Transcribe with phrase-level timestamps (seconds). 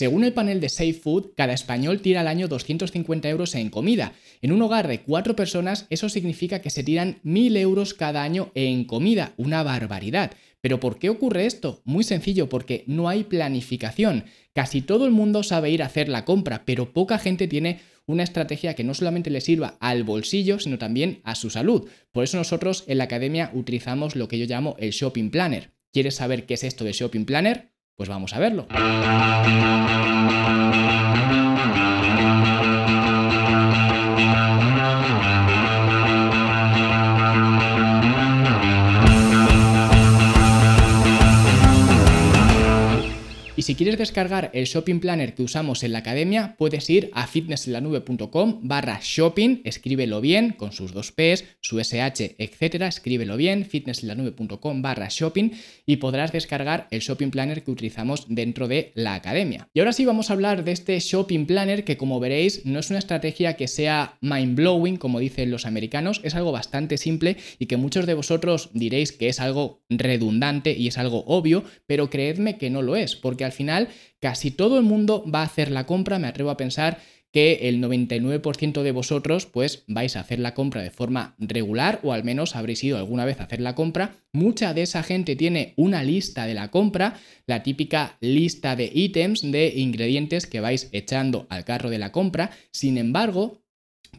[0.00, 4.14] Según el panel de Safe Food, cada español tira al año 250 euros en comida.
[4.40, 8.50] En un hogar de cuatro personas, eso significa que se tiran 1.000 euros cada año
[8.54, 10.30] en comida, una barbaridad.
[10.62, 11.82] ¿Pero por qué ocurre esto?
[11.84, 14.24] Muy sencillo, porque no hay planificación.
[14.54, 18.22] Casi todo el mundo sabe ir a hacer la compra, pero poca gente tiene una
[18.22, 21.90] estrategia que no solamente le sirva al bolsillo, sino también a su salud.
[22.10, 25.74] Por eso nosotros en la academia utilizamos lo que yo llamo el Shopping Planner.
[25.92, 27.68] ¿Quieres saber qué es esto de Shopping Planner?
[28.00, 28.64] Pues vamos a verlo.
[43.70, 48.62] Si quieres descargar el shopping planner que usamos en la academia, puedes ir a fitnessenlanube.com
[48.62, 55.06] barra shopping, escríbelo bien, con sus dos P's, su SH, etcétera, escríbelo bien, fitnessenlanube.com barra
[55.08, 55.52] shopping
[55.86, 59.68] y podrás descargar el shopping planner que utilizamos dentro de la academia.
[59.72, 62.90] Y ahora sí vamos a hablar de este shopping planner que como veréis no es
[62.90, 67.66] una estrategia que sea mind blowing, como dicen los americanos, es algo bastante simple y
[67.66, 72.58] que muchos de vosotros diréis que es algo redundante y es algo obvio, pero creedme
[72.58, 73.59] que no lo es, porque al final
[74.20, 76.98] casi todo el mundo va a hacer la compra, me atrevo a pensar
[77.32, 82.12] que el 99% de vosotros pues vais a hacer la compra de forma regular o
[82.12, 84.16] al menos habréis ido alguna vez a hacer la compra.
[84.32, 89.42] Mucha de esa gente tiene una lista de la compra, la típica lista de ítems,
[89.42, 92.50] de ingredientes que vais echando al carro de la compra.
[92.72, 93.62] Sin embargo,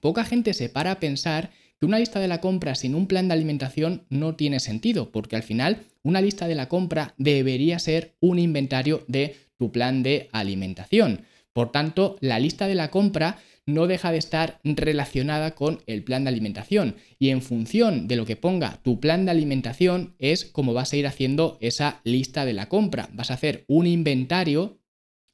[0.00, 3.28] poca gente se para a pensar que una lista de la compra sin un plan
[3.28, 8.14] de alimentación no tiene sentido, porque al final una lista de la compra debería ser
[8.20, 11.22] un inventario de tu plan de alimentación.
[11.54, 16.24] Por tanto, la lista de la compra no deja de estar relacionada con el plan
[16.24, 20.74] de alimentación y en función de lo que ponga tu plan de alimentación es como
[20.74, 23.08] vas a ir haciendo esa lista de la compra.
[23.12, 24.79] Vas a hacer un inventario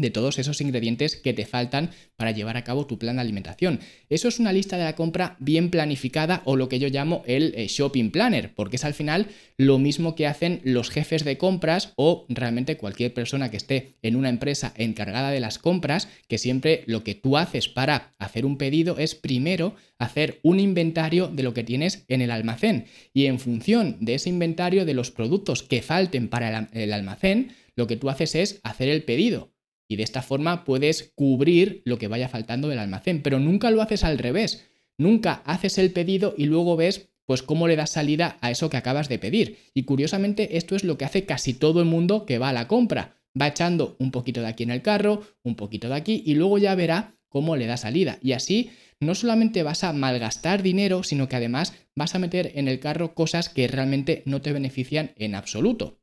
[0.00, 3.80] de todos esos ingredientes que te faltan para llevar a cabo tu plan de alimentación.
[4.08, 7.54] Eso es una lista de la compra bien planificada o lo que yo llamo el
[7.56, 11.92] eh, shopping planner, porque es al final lo mismo que hacen los jefes de compras
[11.96, 16.82] o realmente cualquier persona que esté en una empresa encargada de las compras, que siempre
[16.86, 21.52] lo que tú haces para hacer un pedido es primero hacer un inventario de lo
[21.52, 25.82] que tienes en el almacén y en función de ese inventario de los productos que
[25.82, 29.52] falten para el almacén, lo que tú haces es hacer el pedido
[29.90, 33.82] y de esta forma puedes cubrir lo que vaya faltando del almacén, pero nunca lo
[33.82, 34.70] haces al revés.
[34.96, 38.76] Nunca haces el pedido y luego ves pues cómo le das salida a eso que
[38.76, 39.58] acabas de pedir.
[39.74, 42.68] Y curiosamente esto es lo que hace casi todo el mundo que va a la
[42.68, 43.16] compra.
[43.38, 46.58] Va echando un poquito de aquí en el carro, un poquito de aquí y luego
[46.58, 48.20] ya verá cómo le da salida.
[48.22, 48.70] Y así
[49.00, 53.14] no solamente vas a malgastar dinero, sino que además vas a meter en el carro
[53.14, 55.98] cosas que realmente no te benefician en absoluto.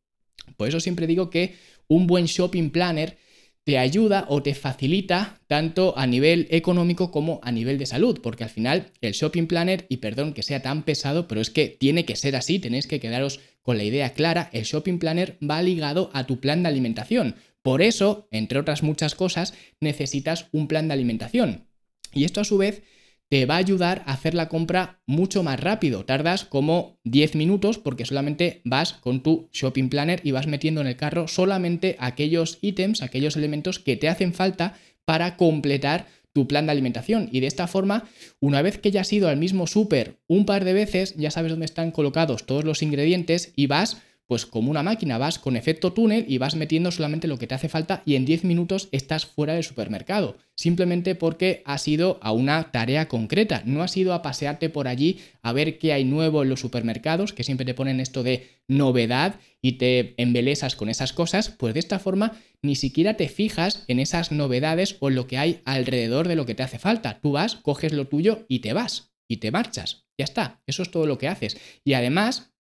[0.57, 1.55] Por eso siempre digo que
[1.87, 3.17] un buen shopping planner
[3.67, 8.45] te ayuda o te facilita tanto a nivel económico como a nivel de salud, porque
[8.45, 12.05] al final el shopping planner, y perdón que sea tan pesado, pero es que tiene
[12.05, 16.09] que ser así, tenéis que quedaros con la idea clara, el shopping planner va ligado
[16.13, 17.35] a tu plan de alimentación.
[17.61, 21.67] Por eso, entre otras muchas cosas, necesitas un plan de alimentación.
[22.13, 22.83] Y esto a su vez
[23.29, 26.05] te va a ayudar a hacer la compra mucho más rápido.
[26.05, 30.87] Tardas como 10 minutos porque solamente vas con tu shopping planner y vas metiendo en
[30.87, 36.67] el carro solamente aquellos ítems, aquellos elementos que te hacen falta para completar tu plan
[36.67, 37.29] de alimentación.
[37.31, 38.05] Y de esta forma,
[38.39, 41.51] una vez que ya has ido al mismo súper un par de veces, ya sabes
[41.51, 45.93] dónde están colocados todos los ingredientes y vas pues como una máquina vas con efecto
[45.93, 49.25] túnel y vas metiendo solamente lo que te hace falta y en 10 minutos estás
[49.25, 50.37] fuera del supermercado.
[50.55, 55.19] Simplemente porque has ido a una tarea concreta, no has ido a pasearte por allí
[55.41, 59.39] a ver qué hay nuevo en los supermercados, que siempre te ponen esto de novedad
[59.61, 63.99] y te embelesas con esas cosas, pues de esta forma ni siquiera te fijas en
[63.99, 67.19] esas novedades o en lo que hay alrededor de lo que te hace falta.
[67.21, 70.05] Tú vas, coges lo tuyo y te vas y te marchas.
[70.17, 71.57] Ya está, eso es todo lo que haces.
[71.83, 72.51] Y además,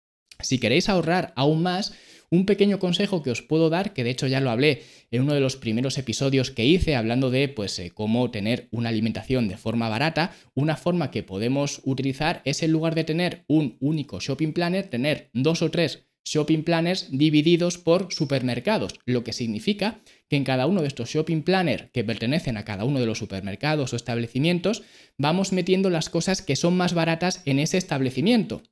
[0.41, 1.95] si queréis ahorrar aún más,
[2.31, 5.35] un pequeño consejo que os puedo dar, que de hecho ya lo hablé en uno
[5.35, 9.57] de los primeros episodios que hice, hablando de pues, eh, cómo tener una alimentación de
[9.57, 14.53] forma barata, una forma que podemos utilizar es en lugar de tener un único shopping
[14.53, 20.43] planner, tener dos o tres shopping planners divididos por supermercados, lo que significa que en
[20.43, 23.97] cada uno de estos shopping planners que pertenecen a cada uno de los supermercados o
[23.97, 24.83] establecimientos,
[25.17, 28.63] vamos metiendo las cosas que son más baratas en ese establecimiento.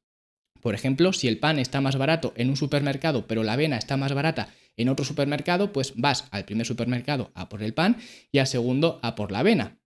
[0.65, 3.99] Por ejemplo, si el pan está más barato en un supermercado, pero la avena está
[3.99, 7.99] más barata en otro supermercado, pues vas al primer supermercado a por el pan
[8.33, 9.79] y al segundo a por la avena.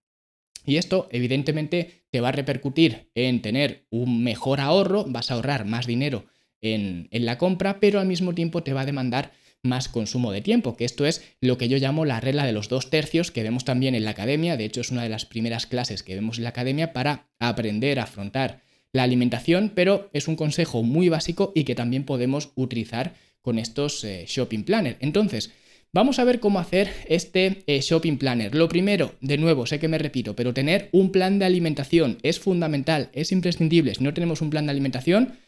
[0.65, 5.65] Y esto evidentemente te va a repercutir en tener un mejor ahorro, vas a ahorrar
[5.65, 6.27] más dinero
[6.61, 10.39] en, en, la compra, pero al mismo tiempo te va a demandar más consumo de
[10.39, 13.43] tiempo, que esto es lo que yo llamo la regla de los dos tercios que
[13.43, 16.37] vemos también en la academia, de hecho es una de las primeras clases que vemos
[16.37, 18.61] en la academia para aprender a afrontar
[18.93, 24.03] la alimentación, pero es un consejo muy básico y que también podemos utilizar con estos
[24.03, 24.97] eh, shopping planner.
[24.99, 25.51] Entonces,
[25.91, 28.53] Vamos a ver cómo hacer este eh, shopping planner.
[28.53, 32.39] Lo primero, de nuevo, sé que me repito, pero tener un plan de alimentación es
[32.39, 33.95] fundamental, es imprescindible.
[33.95, 35.39] Si no tenemos un plan de alimentación,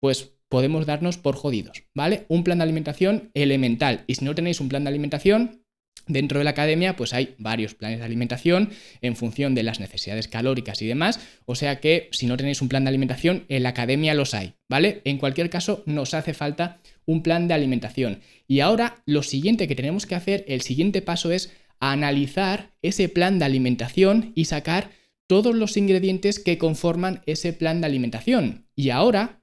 [0.00, 2.26] pues podemos darnos por jodidos, ¿vale?
[2.28, 4.02] Un plan de alimentación elemental.
[4.08, 5.63] Y si no tenéis un plan de alimentación,
[6.06, 8.70] Dentro de la academia, pues hay varios planes de alimentación
[9.00, 11.20] en función de las necesidades calóricas y demás.
[11.46, 14.54] O sea que si no tenéis un plan de alimentación, en la academia los hay,
[14.68, 15.00] ¿vale?
[15.04, 18.20] En cualquier caso, nos hace falta un plan de alimentación.
[18.46, 23.38] Y ahora lo siguiente que tenemos que hacer, el siguiente paso es analizar ese plan
[23.38, 24.90] de alimentación y sacar
[25.26, 28.66] todos los ingredientes que conforman ese plan de alimentación.
[28.76, 29.40] Y ahora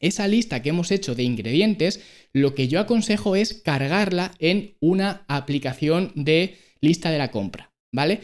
[0.00, 2.00] esa lista que hemos hecho de ingredientes,
[2.32, 8.20] lo que yo aconsejo es cargarla en una aplicación de lista de la compra, ¿vale?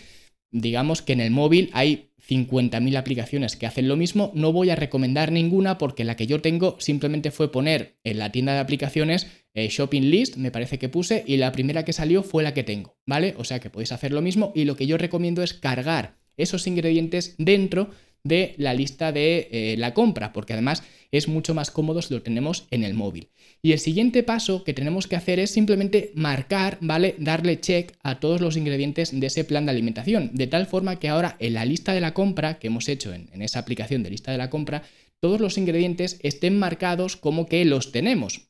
[0.51, 4.77] Digamos que en el móvil hay 50.000 aplicaciones que hacen lo mismo, no voy a
[4.77, 9.27] recomendar ninguna porque la que yo tengo simplemente fue poner en la tienda de aplicaciones
[9.53, 12.65] eh, Shopping List, me parece que puse, y la primera que salió fue la que
[12.65, 13.35] tengo, ¿vale?
[13.37, 16.67] O sea que podéis hacer lo mismo y lo que yo recomiendo es cargar esos
[16.67, 17.91] ingredientes dentro
[18.25, 20.83] de la lista de eh, la compra, porque además
[21.13, 23.29] es mucho más cómodo si lo tenemos en el móvil.
[23.63, 27.15] Y el siguiente paso que tenemos que hacer es simplemente marcar, ¿vale?
[27.19, 31.09] Darle check a todos los ingredientes de ese plan de alimentación, de tal forma que
[31.09, 34.11] ahora en la lista de la compra que hemos hecho en, en esa aplicación de
[34.11, 34.83] lista de la compra,
[35.21, 38.49] todos los ingredientes estén marcados como que los tenemos.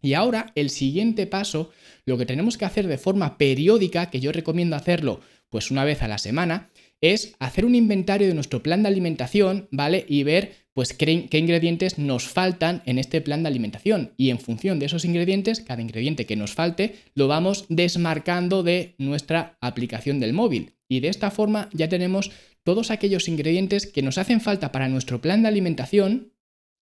[0.00, 1.70] Y ahora el siguiente paso,
[2.04, 5.20] lo que tenemos que hacer de forma periódica, que yo recomiendo hacerlo
[5.50, 6.70] pues una vez a la semana,
[7.00, 10.04] es hacer un inventario de nuestro plan de alimentación, ¿vale?
[10.08, 14.12] Y ver pues qué, ingredientes nos faltan en este plan de alimentación.
[14.18, 18.94] Y en función de esos ingredientes, cada ingrediente que nos falte, lo vamos desmarcando de
[18.98, 20.74] nuestra aplicación del móvil.
[20.86, 22.30] Y de esta forma ya tenemos
[22.62, 26.32] todos aquellos ingredientes que nos hacen falta para nuestro plan de alimentación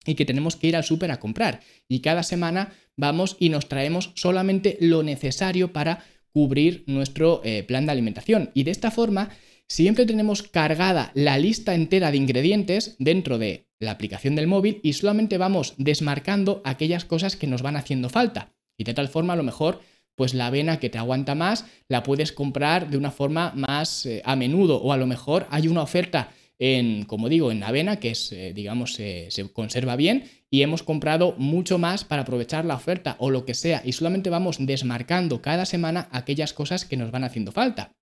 [0.05, 1.60] y que tenemos que ir al súper a comprar.
[1.88, 7.87] Y cada semana vamos y nos traemos solamente lo necesario para cubrir nuestro eh, plan
[7.87, 8.50] de alimentación.
[8.55, 9.31] Y de esta forma
[9.69, 14.93] siempre tenemos cargada la lista entera de ingredientes dentro de la aplicación del móvil y
[14.94, 18.55] solamente vamos desmarcando aquellas cosas que nos van haciendo falta.
[18.76, 19.81] Y de tal forma a lo mejor
[20.16, 24.22] pues la avena que te aguanta más la puedes comprar de una forma más eh,
[24.25, 28.10] a menudo o a lo mejor hay una oferta en, como digo, en avena que
[28.10, 33.17] es, eh, digamos, se conserva bien y hemos comprado mucho más para aprovechar la oferta
[33.19, 37.25] o lo que sea y solamente vamos desmarcando cada semana aquellas cosas que nos van
[37.25, 37.96] haciendo falta.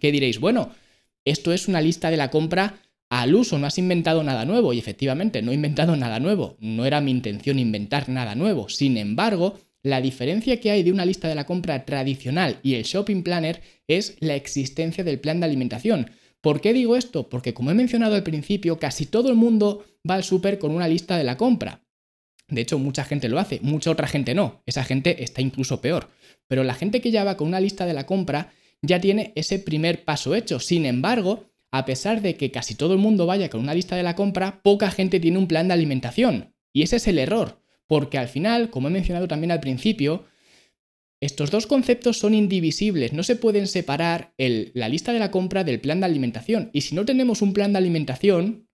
[0.00, 0.40] ¿Qué diréis?
[0.40, 0.70] Bueno,
[1.24, 2.80] esto es una lista de la compra
[3.10, 6.86] al uso, no has inventado nada nuevo y efectivamente no he inventado nada nuevo, no
[6.86, 8.70] era mi intención inventar nada nuevo.
[8.70, 12.84] Sin embargo, la diferencia que hay de una lista de la compra tradicional y el
[12.84, 16.10] shopping planner es la existencia del plan de alimentación.
[16.40, 17.28] ¿Por qué digo esto?
[17.28, 20.88] Porque como he mencionado al principio, casi todo el mundo va al súper con una
[20.88, 21.82] lista de la compra.
[22.48, 24.62] De hecho, mucha gente lo hace, mucha otra gente no.
[24.66, 26.08] Esa gente está incluso peor.
[26.48, 28.52] Pero la gente que ya va con una lista de la compra
[28.82, 30.60] ya tiene ese primer paso hecho.
[30.60, 34.02] Sin embargo, a pesar de que casi todo el mundo vaya con una lista de
[34.02, 36.54] la compra, poca gente tiene un plan de alimentación.
[36.72, 40.24] Y ese es el error, porque al final, como he mencionado también al principio,
[41.20, 45.80] estos dos conceptos son indivisibles, no se pueden separar la lista de la compra del
[45.80, 46.70] plan de alimentación.
[46.72, 48.68] Y si no tenemos un plan de alimentación,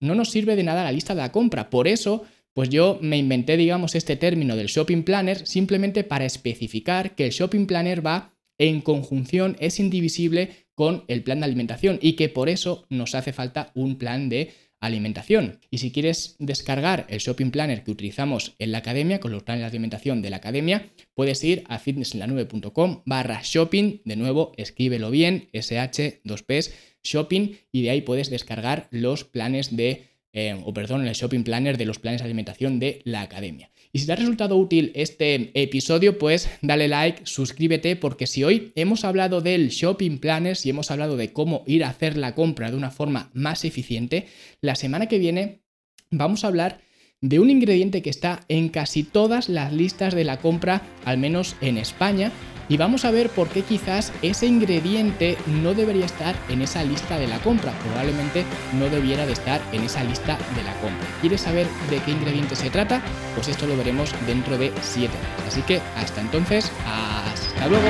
[0.00, 1.68] no nos sirve de nada la lista de la compra.
[1.68, 7.14] Por eso, pues yo me inventé, digamos, este término del shopping planner simplemente para especificar
[7.14, 12.14] que el shopping planner va en conjunción, es indivisible con el plan de alimentación y
[12.14, 14.50] que por eso nos hace falta un plan de
[14.82, 15.60] alimentación.
[15.70, 19.62] Y si quieres descargar el shopping planner que utilizamos en la academia, con los planes
[19.62, 25.48] de alimentación de la academia, puedes ir a fitnessenlanube.com barra shopping, de nuevo, escríbelo bien,
[25.52, 26.72] SH, 2Ps,
[27.04, 31.78] shopping, y de ahí puedes descargar los planes de, eh, o perdón, el shopping planner
[31.78, 33.70] de los planes de alimentación de la academia.
[33.94, 38.72] Y si te ha resultado útil este episodio, pues dale like, suscríbete, porque si hoy
[38.74, 42.70] hemos hablado del shopping planners y hemos hablado de cómo ir a hacer la compra
[42.70, 44.28] de una forma más eficiente,
[44.62, 45.62] la semana que viene
[46.10, 46.80] vamos a hablar
[47.20, 51.54] de un ingrediente que está en casi todas las listas de la compra, al menos
[51.60, 52.32] en España,
[52.68, 57.18] y vamos a ver por qué quizás ese ingrediente no debería estar en esa lista
[57.18, 58.44] de la compra, probablemente
[58.78, 61.06] no debiera de estar en esa lista de la compra.
[61.20, 63.02] ¿Quieres saber de qué ingrediente se trata?
[63.34, 65.12] Pues esto lo veremos dentro de 7
[65.46, 67.88] Así que hasta entonces, hasta luego.